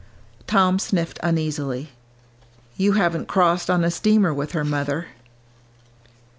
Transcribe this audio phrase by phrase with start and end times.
[0.47, 1.91] Tom sniffed uneasily.
[2.75, 5.09] "You haven't crossed on a steamer with her, mother."